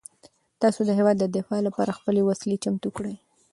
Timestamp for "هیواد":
0.97-1.15